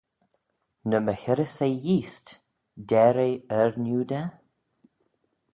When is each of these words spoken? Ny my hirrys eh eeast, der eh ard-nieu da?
Ny 0.89 0.97
my 1.03 1.15
hirrys 1.23 1.55
eh 1.67 1.77
eeast, 1.95 2.27
der 2.89 3.15
eh 3.27 3.37
ard-nieu 3.59 4.03
da? 4.09 4.23